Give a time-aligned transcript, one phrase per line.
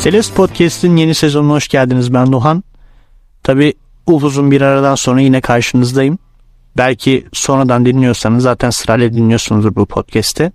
[0.00, 2.14] Seles Podcast'in yeni sezonuna hoş geldiniz.
[2.14, 2.64] Ben Nuhan.
[3.42, 3.74] Tabi
[4.06, 6.18] uzun bir aradan sonra yine karşınızdayım.
[6.76, 10.52] Belki sonradan dinliyorsanız zaten sırayla dinliyorsunuzdur bu podcast'i.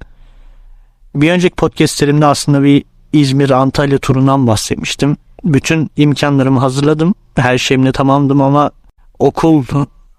[1.16, 2.84] Bir önceki podcastlerimde aslında bir
[3.14, 5.18] İzmir Antalya turundan bahsetmiştim.
[5.44, 7.16] Bütün imkanlarımı hazırladım.
[7.36, 8.72] Her şeyimle tamamdım ama
[9.20, 9.64] okul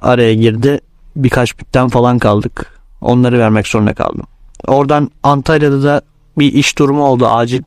[0.01, 0.81] araya girdi.
[1.17, 2.81] Birkaç bitten falan kaldık.
[3.01, 4.27] Onları vermek zorunda kaldım.
[4.67, 6.03] Oradan Antalya'da da
[6.39, 7.63] bir iş durumu oldu acil.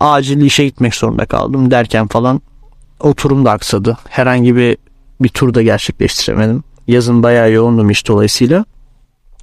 [0.00, 2.42] Acil işe gitmek zorunda kaldım derken falan
[3.00, 3.98] o turum da aksadı.
[4.08, 4.76] Herhangi bir
[5.20, 6.64] bir tur da gerçekleştiremedim.
[6.88, 8.64] Yazın bayağı yoğundum iş dolayısıyla.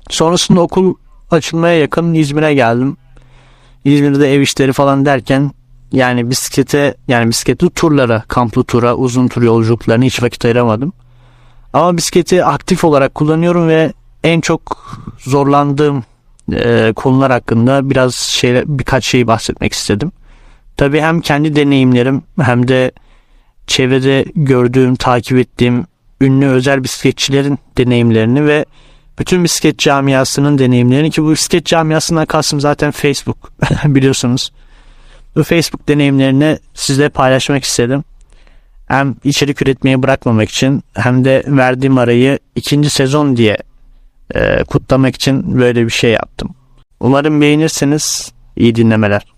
[0.09, 0.95] Sonrasında okul
[1.31, 2.97] açılmaya yakın İzmir'e geldim.
[3.85, 5.51] İzmir'de ev işleri falan derken
[5.91, 10.93] yani bisiklete yani bisikletli turlara, kamplı tura, uzun tur yolculuklarına hiç vakit ayıramadım.
[11.73, 13.93] Ama bisikleti aktif olarak kullanıyorum ve
[14.23, 14.87] en çok
[15.19, 16.03] zorlandığım
[16.53, 20.11] e, konular hakkında biraz şey birkaç şey bahsetmek istedim.
[20.77, 22.91] Tabii hem kendi deneyimlerim hem de
[23.67, 25.85] çevrede gördüğüm, takip ettiğim
[26.21, 28.65] ünlü özel bisikletçilerin deneyimlerini ve
[29.19, 33.51] bütün bisiklet camiasının deneyimlerini ki bu bisiklet camiasından kastım zaten Facebook
[33.85, 34.51] biliyorsunuz.
[35.35, 38.03] Bu Facebook deneyimlerini sizle paylaşmak istedim.
[38.87, 43.57] Hem içerik üretmeyi bırakmamak için hem de verdiğim arayı ikinci sezon diye
[44.35, 46.55] e, kutlamak için böyle bir şey yaptım.
[46.99, 48.31] Umarım beğenirsiniz.
[48.55, 49.36] İyi dinlemeler.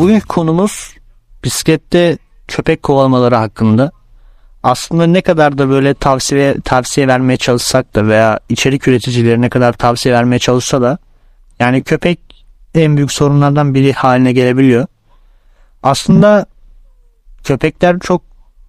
[0.00, 0.94] Bugün konumuz
[1.44, 3.92] bisiklette köpek kovalamaları hakkında.
[4.62, 9.72] Aslında ne kadar da böyle tavsiye tavsiye vermeye çalışsak da veya içerik üreticileri ne kadar
[9.72, 10.98] tavsiye vermeye çalışsa da
[11.58, 14.86] yani köpek en büyük sorunlardan biri haline gelebiliyor.
[15.82, 16.46] Aslında
[17.44, 18.22] köpekler çok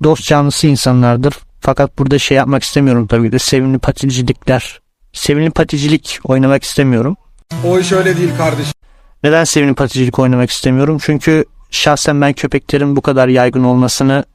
[0.04, 1.34] dost canlısı insanlardır.
[1.60, 4.82] Fakat burada şey yapmak istemiyorum tabii de sevimli paticilikler.
[5.14, 7.18] Sevimli paticilik oynamak istemiyorum.
[7.66, 8.81] O iş öyle değil kardeşim.
[9.24, 10.98] Neden sevimli paticilik oynamak istemiyorum?
[11.02, 14.26] Çünkü şahsen ben köpeklerin bu kadar yaygın olmasını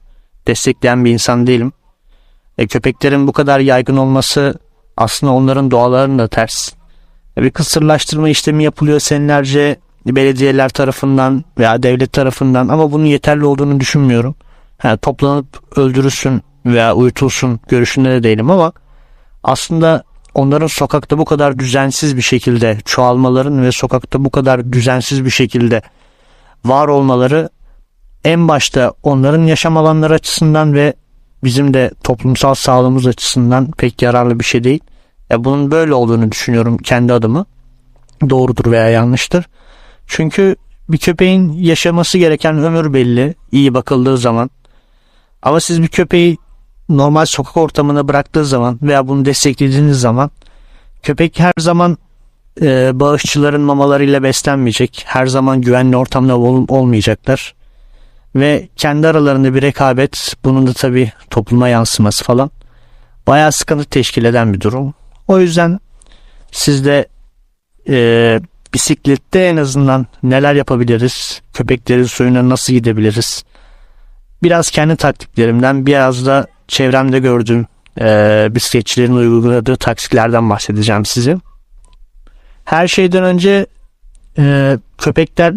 [0.47, 1.73] destekleyen bir insan değilim.
[2.59, 4.59] E, köpeklerin bu kadar yaygın olması
[4.97, 6.73] aslında onların doğalarının da ters.
[7.37, 9.77] E, bir kısırlaştırma işlemi yapılıyor senelerce
[10.07, 14.35] belediyeler tarafından veya devlet tarafından ama bunun yeterli olduğunu düşünmüyorum.
[14.79, 18.73] Ha, toplanıp öldürülsün veya uyutulsun görüşünde de değilim ama
[19.43, 20.05] aslında
[20.37, 25.83] onların sokakta bu kadar düzensiz bir şekilde çoğalmaların ve sokakta bu kadar düzensiz bir şekilde
[26.65, 27.49] var olmaları
[28.25, 30.95] en başta onların yaşam alanları açısından ve
[31.45, 34.81] bizim de toplumsal sağlığımız açısından pek yararlı bir şey değil.
[35.31, 37.47] Ya bunun böyle olduğunu düşünüyorum kendi adımı.
[38.31, 39.49] Doğrudur veya yanlıştır.
[40.07, 40.57] Çünkü
[40.89, 44.51] bir köpeğin yaşaması gereken ömür belli iyi bakıldığı zaman.
[45.43, 46.37] Ama siz bir köpeği
[46.89, 50.31] normal sokak ortamına bıraktığı zaman veya bunu desteklediğiniz zaman
[51.03, 51.99] köpek her zaman
[52.63, 55.05] e, bağışçıların mamalarıyla beslenmeyecek.
[55.07, 57.55] Her zaman güvenli ortamda ol, olmayacaklar.
[58.37, 62.51] Ve kendi aralarında bir rekabet bunun da tabi topluma yansıması falan
[63.27, 64.95] bayağı sıkıntı teşkil eden bir durum.
[65.29, 65.81] O yüzden
[66.53, 67.09] siz de
[67.89, 68.41] e,
[68.75, 71.43] bisiklette en azından neler yapabiliriz?
[71.53, 73.45] Köpeklerin suyuna nasıl gidebiliriz?
[74.43, 77.67] Biraz kendi taktiklerimden biraz da çevremde gördüğüm
[78.01, 81.37] e, bisikletçilerin uyguladığı taktiklerden bahsedeceğim size.
[82.65, 83.67] Her şeyden önce
[84.39, 85.55] e, köpekler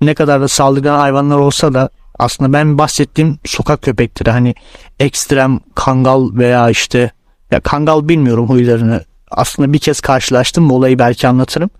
[0.00, 4.54] ne kadar da saldırgan hayvanlar olsa da aslında ben bahsettiğim sokak köpekleri hani
[5.00, 7.10] ekstrem kangal veya işte
[7.50, 11.70] ya kangal bilmiyorum huylarını aslında bir kez karşılaştım bu olayı belki anlatırım.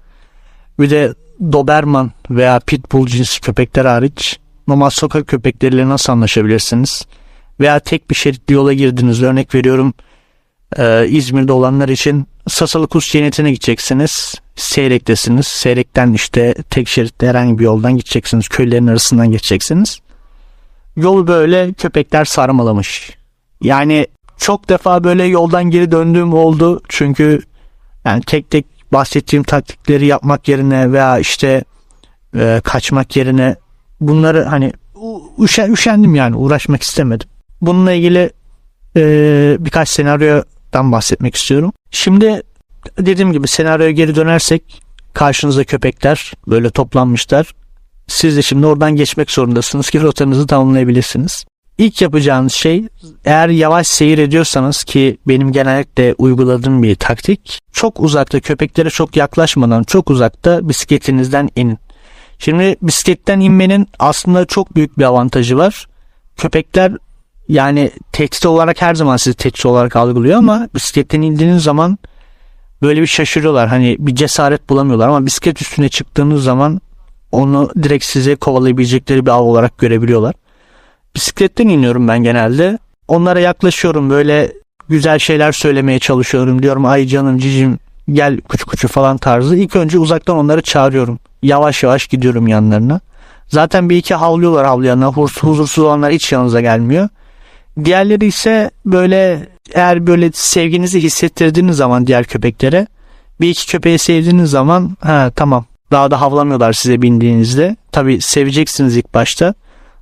[0.79, 1.15] Bir de
[1.53, 4.39] Doberman veya Pitbull cinsi köpekler hariç
[4.69, 7.07] normal sokak köpekleriyle nasıl anlaşabilirsiniz?
[7.61, 9.95] Veya tek bir şeritli yola girdiniz örnek veriyorum
[10.77, 14.35] e, İzmir'de olanlar için Sasalıkus Cenneti'ne gideceksiniz.
[14.57, 15.47] Seyrek'tesiniz.
[15.47, 18.49] Seyrek'ten işte tek şeritli herhangi bir yoldan gideceksiniz.
[18.49, 19.99] Köylerin arasından geçeceksiniz.
[20.97, 23.17] Yol böyle köpekler sarmalamış.
[23.63, 24.07] Yani
[24.37, 26.83] çok defa böyle yoldan geri döndüğüm oldu.
[26.89, 27.43] Çünkü
[28.05, 31.65] yani tek tek bahsettiğim taktikleri yapmak yerine veya işte
[32.37, 33.57] e, kaçmak yerine
[34.01, 34.73] bunları hani
[35.39, 37.29] üşen, üşendim yani uğraşmak istemedim.
[37.61, 38.31] Bununla ilgili
[38.97, 41.73] e, birkaç senaryodan bahsetmek istiyorum.
[41.91, 42.43] Şimdi
[42.99, 44.83] dediğim gibi senaryoya geri dönersek
[45.15, 47.53] karşınıza köpekler böyle toplanmışlar.
[48.07, 51.45] Siz de şimdi oradan geçmek zorundasınız ki rotanızı tamamlayabilirsiniz.
[51.79, 52.89] İlk yapacağınız şey
[53.25, 59.83] eğer yavaş seyir ediyorsanız ki benim genellikle uyguladığım bir taktik çok uzakta köpeklere çok yaklaşmadan
[59.83, 61.79] çok uzakta bisikletinizden inin.
[62.39, 65.87] Şimdi bisikletten inmenin aslında çok büyük bir avantajı var.
[66.37, 66.93] Köpekler
[67.51, 71.99] yani tehdit olarak her zaman sizi tehdit olarak algılıyor ama bisikletten indiğiniz zaman
[72.83, 73.69] böyle bir şaşırıyorlar.
[73.69, 76.81] Hani bir cesaret bulamıyorlar ama bisiklet üstüne çıktığınız zaman
[77.33, 80.35] onu direkt size kovalayabilecekleri bir av olarak görebiliyorlar.
[81.15, 82.79] Bisikletten iniyorum ben genelde.
[83.09, 84.53] Onlara yaklaşıyorum böyle
[84.89, 86.63] güzel şeyler söylemeye çalışıyorum.
[86.63, 87.79] Diyorum ay canım cicim
[88.13, 89.57] gel küçük küçük falan tarzı.
[89.57, 91.19] İlk önce uzaktan onları çağırıyorum.
[91.43, 93.01] Yavaş yavaş gidiyorum yanlarına.
[93.49, 95.09] Zaten bir iki havlıyorlar havlayanlar.
[95.17, 97.09] Huzursuz olanlar hiç yanınıza gelmiyor.
[97.85, 102.87] Diğerleri ise böyle eğer böyle sevginizi hissettirdiğiniz zaman diğer köpeklere
[103.41, 107.77] bir iki köpeği sevdiğiniz zaman ha tamam daha da havlamıyorlar size bindiğinizde.
[107.93, 109.55] Tabi seveceksiniz ilk başta.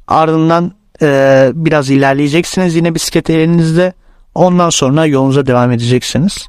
[0.08, 0.72] Ardından
[1.02, 3.92] e, biraz ilerleyeceksiniz yine bisiklet elinizde.
[4.34, 6.46] Ondan sonra yolunuza devam edeceksiniz.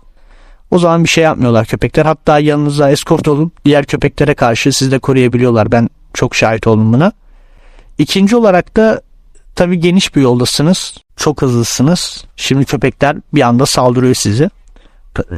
[0.72, 2.06] O zaman bir şey yapmıyorlar köpekler.
[2.06, 5.72] Hatta yanınıza eskort olun diğer köpeklere karşı sizi de koruyabiliyorlar.
[5.72, 7.12] Ben çok şahit oldum buna.
[7.98, 9.02] İkinci olarak da
[9.60, 10.94] tabi geniş bir yoldasınız.
[11.16, 12.24] Çok hızlısınız.
[12.36, 14.50] Şimdi köpekler bir anda saldırıyor sizi.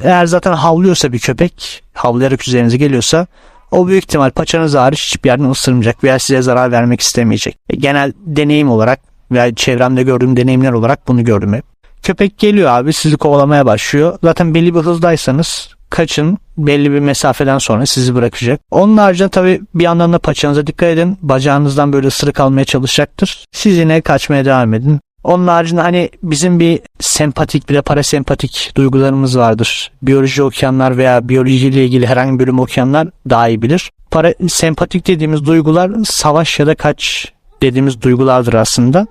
[0.04, 3.28] Eğer zaten havlıyorsa bir köpek havlayarak üzerinize geliyorsa
[3.72, 7.58] o büyük ihtimal paçanız hariç hiçbir yerden ısırmayacak veya size zarar vermek istemeyecek.
[7.70, 9.00] E, genel deneyim olarak
[9.32, 11.66] veya çevremde gördüğüm deneyimler olarak bunu gördüm hep.
[12.04, 14.18] Köpek geliyor abi sizi kovalamaya başlıyor.
[14.24, 18.60] Zaten belli bir hızdaysanız kaçın belli bir mesafeden sonra sizi bırakacak.
[18.72, 21.18] Onun haricinde tabi bir yandan da paçanıza dikkat edin.
[21.22, 23.46] Bacağınızdan böyle ısırık almaya çalışacaktır.
[23.52, 25.00] Siz yine kaçmaya devam edin.
[25.24, 29.92] Onun haricinde hani bizim bir sempatik bir de parasempatik duygularımız vardır.
[30.02, 33.92] Biyoloji okuyanlar veya biyolojiyle ilgili herhangi bir bölüm okuyanlar daha iyi bilir.
[34.12, 39.08] Para, sempatik dediğimiz duygular savaş ya da kaç dediğimiz duygulardır aslında.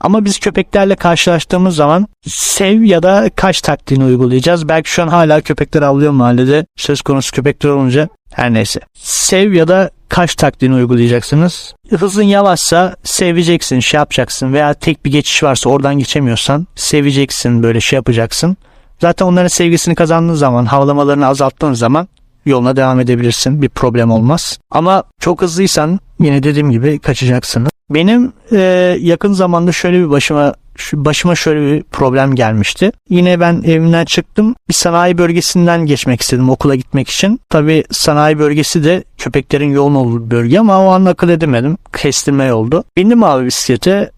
[0.00, 4.68] Ama biz köpeklerle karşılaştığımız zaman sev ya da kaç taktiğini uygulayacağız.
[4.68, 6.66] Belki şu an hala köpekler avlıyor mahallede.
[6.76, 8.80] Söz konusu köpekler olunca her neyse.
[8.98, 11.74] Sev ya da kaç taktiğini uygulayacaksınız.
[11.98, 17.96] Hızın yavaşsa seveceksin, şey yapacaksın veya tek bir geçiş varsa oradan geçemiyorsan seveceksin, böyle şey
[17.96, 18.56] yapacaksın.
[19.00, 22.08] Zaten onların sevgisini kazandığın zaman, havlamalarını azalttığın zaman
[22.46, 23.62] yoluna devam edebilirsin.
[23.62, 24.58] Bir problem olmaz.
[24.70, 27.66] Ama çok hızlıysan yine dediğim gibi kaçacaksın.
[27.90, 28.58] Benim e,
[29.00, 30.54] yakın zamanda şöyle bir başıma
[30.92, 32.92] başıma şöyle bir problem gelmişti.
[33.08, 34.54] Yine ben evimden çıktım.
[34.68, 37.40] Bir sanayi bölgesinden geçmek istedim okula gitmek için.
[37.50, 41.78] Tabi sanayi bölgesi de köpeklerin yoğun olduğu bölge ama o an akıl edemedim.
[41.96, 42.84] Kestirme oldu.
[42.96, 44.10] Bindim abi bisiklete.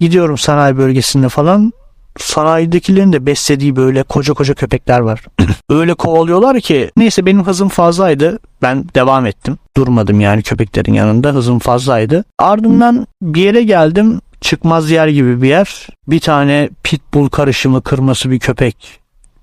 [0.00, 1.72] Gidiyorum sanayi bölgesinde falan
[2.18, 5.24] sanayidekilerin de beslediği böyle koca koca köpekler var.
[5.70, 8.38] Öyle kovalıyorlar ki neyse benim hızım fazlaydı.
[8.62, 9.58] Ben devam ettim.
[9.76, 12.24] Durmadım yani köpeklerin yanında hızım fazlaydı.
[12.38, 14.20] Ardından bir yere geldim.
[14.40, 15.88] Çıkmaz yer gibi bir yer.
[16.08, 19.00] Bir tane pitbull karışımı kırması bir köpek.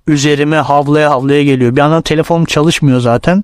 [0.08, 1.72] Üzerime havlaya havlaya geliyor.
[1.72, 3.44] Bir yandan telefonum çalışmıyor zaten.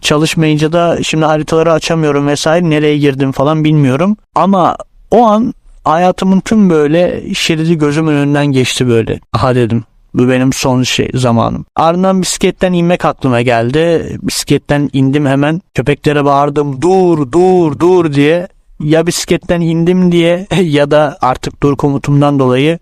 [0.00, 2.70] Çalışmayınca da şimdi haritaları açamıyorum vesaire.
[2.70, 4.16] Nereye girdim falan bilmiyorum.
[4.34, 4.76] Ama
[5.10, 5.54] o an
[5.84, 9.20] hayatımın tüm böyle şeridi gözümün önünden geçti böyle.
[9.32, 9.84] Aha dedim
[10.14, 11.64] bu benim son şey zamanım.
[11.76, 14.16] Ardından bisikletten inmek aklıma geldi.
[14.22, 15.60] Bisikletten indim hemen.
[15.74, 18.48] Köpeklere bağırdım dur dur dur diye.
[18.80, 22.78] Ya bisikletten indim diye ya da artık dur komutumdan dolayı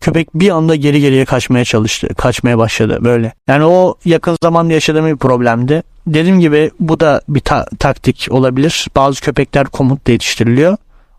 [0.00, 2.08] köpek bir anda geri geriye kaçmaya çalıştı.
[2.14, 3.32] Kaçmaya başladı böyle.
[3.48, 5.82] Yani o yakın zamanda yaşadığım bir problemdi.
[6.06, 8.86] Dediğim gibi bu da bir ta- taktik olabilir.
[8.96, 10.76] Bazı köpekler komutla yetiştiriliyor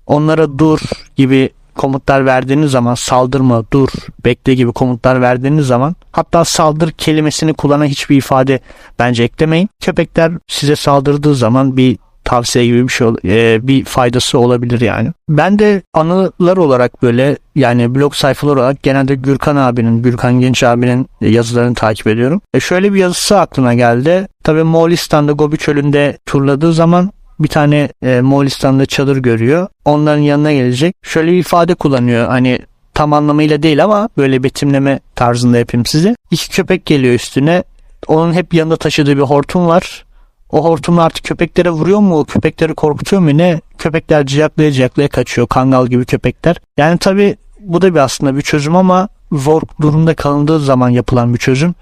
[0.07, 0.79] onlara dur
[1.15, 3.89] gibi komutlar verdiğiniz zaman saldırma, dur,
[4.25, 8.59] bekle gibi komutlar verdiğiniz zaman hatta saldır kelimesini kullanan hiçbir ifade
[8.99, 9.69] bence eklemeyin.
[9.81, 15.11] Köpekler size saldırdığı zaman bir tavsiye gibi bir şey e, bir faydası olabilir yani.
[15.29, 21.07] Ben de anılar olarak böyle yani blog sayfaları olarak genelde Gürkan abinin, Gürkan Genç abinin
[21.21, 22.41] yazılarını takip ediyorum.
[22.53, 24.27] E şöyle bir yazısı aklıma geldi.
[24.43, 27.11] Tabii Moğolistan'da Gobi çölünde turladığı zaman
[27.43, 29.67] bir tane e, Moğolistan'da çadır görüyor.
[29.85, 30.95] Onların yanına gelecek.
[31.03, 32.27] Şöyle bir ifade kullanıyor.
[32.27, 32.59] Hani
[32.93, 36.15] tam anlamıyla değil ama böyle betimleme tarzında yapayım size.
[36.31, 37.63] İki köpek geliyor üstüne.
[38.07, 40.05] Onun hep yanında taşıdığı bir hortum var.
[40.51, 42.25] O hortum artık köpeklere vuruyor mu?
[42.25, 43.61] Köpekleri korkutuyor mu ne?
[43.77, 45.47] Köpekler ciyaklaya ciyaklaya kaçıyor.
[45.47, 46.61] Kangal gibi köpekler.
[46.77, 51.39] Yani tabi bu da bir aslında bir çözüm ama zor durumda kalındığı zaman yapılan bir
[51.39, 51.75] çözüm.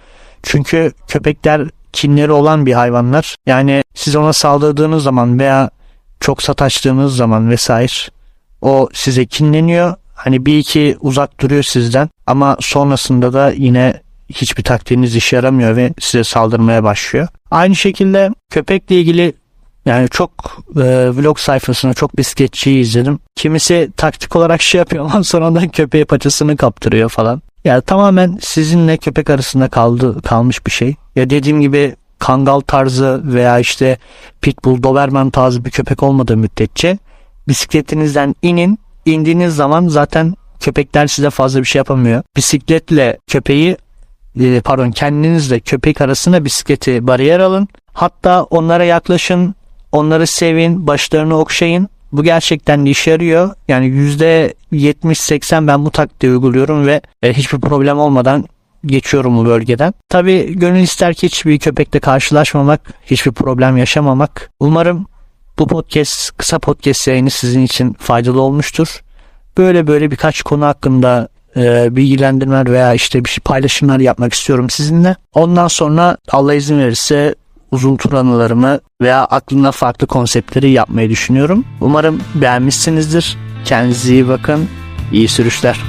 [0.44, 3.36] Çünkü köpekler kinleri olan bir hayvanlar.
[3.46, 5.70] Yani siz ona saldırdığınız zaman veya
[6.20, 8.12] çok sataştığınız zaman vesaire
[8.62, 9.96] o size kinleniyor.
[10.14, 15.94] Hani bir iki uzak duruyor sizden ama sonrasında da yine hiçbir taktiğiniz işe yaramıyor ve
[16.00, 17.28] size saldırmaya başlıyor.
[17.52, 19.34] Aynı şekilde köpekle ilgili
[19.86, 20.32] yani çok
[20.76, 23.20] e, vlog sayfasına çok bisikletçiyi izledim.
[23.36, 27.42] Kimisi taktik olarak şey yapıyor ama sonradan köpeğe paçasını kaptırıyor falan.
[27.64, 30.96] Yani tamamen sizinle köpek arasında kaldı kalmış bir şey.
[31.20, 33.98] Ya dediğim gibi kangal tarzı veya işte
[34.42, 36.98] pitbull, doberman tarzı bir köpek olmadığı müddetçe
[37.48, 38.80] bisikletinizden inin.
[39.06, 42.24] indiğiniz zaman zaten köpekler size fazla bir şey yapamıyor.
[42.36, 43.78] Bisikletle köpeği
[44.40, 47.68] e, pardon kendinizle köpek arasına bisikleti bariyer alın.
[47.94, 49.56] Hatta onlara yaklaşın,
[49.92, 51.90] onları sevin, başlarını okşayın.
[52.12, 53.56] Bu gerçekten de işe yarıyor.
[53.68, 58.46] Yani %70-80 ben bu taktiği uyguluyorum ve e, hiçbir problem olmadan
[58.86, 59.94] geçiyorum bu bölgeden.
[60.10, 64.52] Tabi gönül ister ki hiçbir köpekle karşılaşmamak, hiçbir problem yaşamamak.
[64.60, 65.06] Umarım
[65.60, 69.02] bu podcast, kısa podcast yayını sizin için faydalı olmuştur.
[69.58, 75.16] Böyle böyle birkaç konu hakkında e, bilgilendirmeler veya işte bir şey paylaşımlar yapmak istiyorum sizinle.
[75.34, 77.36] Ondan sonra Allah izin verirse
[77.72, 81.66] uzun tur anılarımı veya aklımda farklı konseptleri yapmayı düşünüyorum.
[81.82, 83.38] Umarım beğenmişsinizdir.
[83.66, 84.70] Kendinize iyi bakın.
[85.12, 85.89] İyi sürüşler.